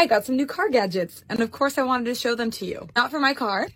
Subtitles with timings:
[0.00, 2.64] I got some new car gadgets, and of course I wanted to show them to
[2.64, 2.88] you.
[2.96, 3.68] Not for my car,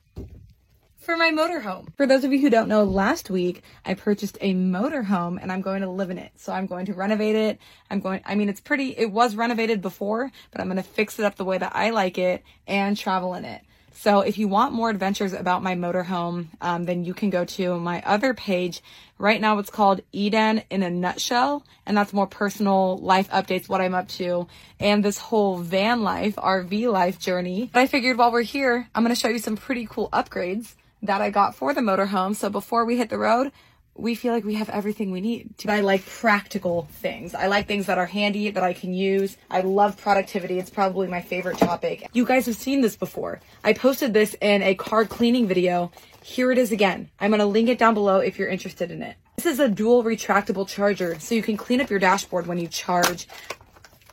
[0.97, 1.95] for my motorhome.
[1.99, 5.61] For those of you who don't know, last week I purchased a motorhome and I'm
[5.61, 6.33] going to live in it.
[6.37, 7.59] So I'm going to renovate it.
[7.91, 11.19] I'm going, I mean, it's pretty, it was renovated before, but I'm going to fix
[11.19, 13.61] it up the way that I like it and travel in it.
[13.95, 17.79] So if you want more adventures about my motorhome, um, then you can go to
[17.79, 18.83] my other page.
[19.19, 21.65] Right now it's called Eden in a nutshell.
[21.87, 24.49] And that's more personal life updates, what I'm up to
[24.81, 27.71] and this whole van life, RV life journey.
[27.73, 31.21] But I figured while we're here, I'm to show you some pretty cool upgrades that
[31.21, 32.35] I got for the motorhome.
[32.35, 33.53] So before we hit the road,
[33.97, 35.57] we feel like we have everything we need.
[35.59, 37.35] To- I like practical things.
[37.35, 39.37] I like things that are handy that I can use.
[39.51, 40.59] I love productivity.
[40.59, 42.09] It's probably my favorite topic.
[42.13, 43.41] You guys have seen this before.
[43.63, 45.93] I posted this in a car cleaning video.
[46.23, 47.11] Here it is again.
[47.21, 49.17] I'm going to link it down below if you're interested in it.
[49.37, 52.69] This is a dual retractable charger so you can clean up your dashboard when you
[52.69, 53.29] charge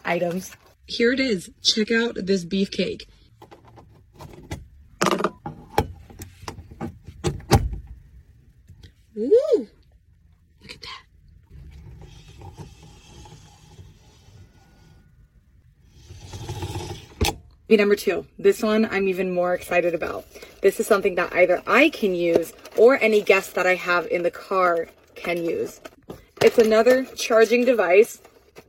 [0.04, 0.52] items.
[0.85, 1.49] Here it is.
[1.63, 3.04] Check out this beefcake.
[9.15, 9.67] Woo!
[10.62, 11.04] Look at that.
[17.67, 18.26] Be number two.
[18.37, 20.26] This one I'm even more excited about.
[20.62, 24.23] This is something that either I can use or any guest that I have in
[24.23, 25.82] the car can use.
[26.41, 28.21] It's another charging device.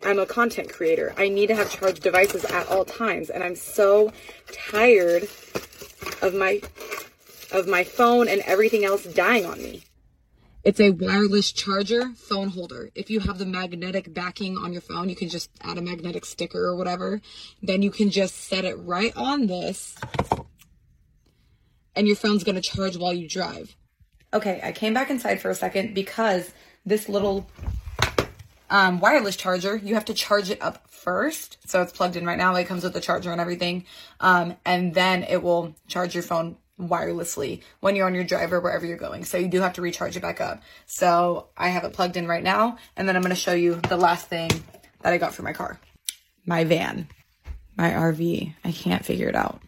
[0.04, 1.14] I'm a content creator.
[1.16, 4.12] I need to have charged devices at all times and I'm so
[4.52, 5.24] tired
[6.20, 6.60] of my
[7.52, 9.82] of my phone and everything else dying on me.
[10.64, 12.90] It's a wireless charger phone holder.
[12.94, 16.24] If you have the magnetic backing on your phone, you can just add a magnetic
[16.24, 17.20] sticker or whatever.
[17.62, 19.96] Then you can just set it right on this
[21.96, 23.76] and your phone's going to charge while you drive.
[24.32, 26.52] Okay, I came back inside for a second because
[26.86, 27.50] this little
[28.70, 31.58] um, wireless charger, you have to charge it up first.
[31.68, 32.54] So it's plugged in right now.
[32.54, 33.84] It comes with the charger and everything.
[34.20, 36.56] Um, and then it will charge your phone
[36.88, 39.24] wirelessly when you're on your drive or wherever you're going.
[39.24, 40.62] So you do have to recharge it back up.
[40.86, 42.78] So I have it plugged in right now.
[42.96, 44.50] And then I'm going to show you the last thing
[45.02, 45.78] that I got for my car.
[46.46, 47.08] My van,
[47.76, 48.54] my RV.
[48.64, 49.60] I can't figure it out.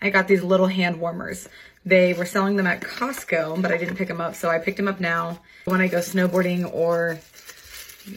[0.00, 1.48] I got these little hand warmers.
[1.86, 4.34] They were selling them at Costco, but I didn't pick them up.
[4.34, 5.40] So I picked them up now.
[5.64, 7.18] When I go snowboarding or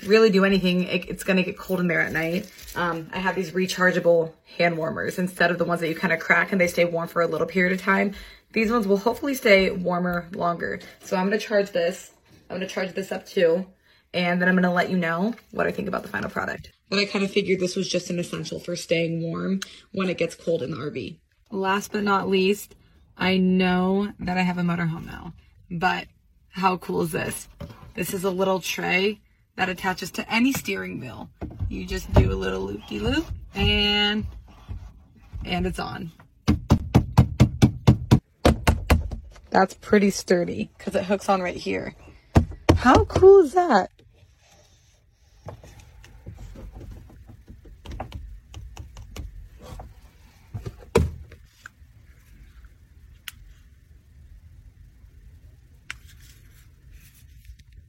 [0.06, 2.52] really do anything, it, it's going to get cold in there at night.
[2.76, 6.20] Um, I have these rechargeable hand warmers instead of the ones that you kind of
[6.20, 8.14] crack and they stay warm for a little period of time.
[8.54, 10.80] These ones will hopefully stay warmer longer.
[11.04, 12.12] So I'm going to charge this.
[12.50, 13.66] I'm going to charge this up too.
[14.14, 16.72] And then I'm going to let you know what I think about the final product.
[16.90, 19.60] But I kind of figured this was just an essential for staying warm
[19.92, 21.18] when it gets cold in the RV.
[21.52, 22.76] Last but not least,
[23.18, 25.34] I know that I have a motorhome now,
[25.70, 26.08] but
[26.50, 27.50] how cool is this?
[27.96, 29.20] This is a little tray
[29.58, 31.30] that attaches to any steering wheel.
[31.68, 33.26] You just do a little loop-de-loop
[33.56, 34.26] and,
[35.44, 36.12] and it's on.
[39.50, 41.96] That's pretty sturdy because it hooks on right here.
[42.76, 43.90] How cool is that?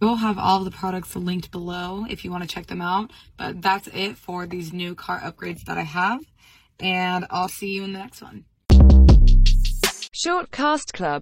[0.01, 3.11] We'll have all of the products linked below if you want to check them out.
[3.37, 6.21] But that's it for these new car upgrades that I have.
[6.79, 8.45] And I'll see you in the next one.
[10.13, 11.17] Short Cast Club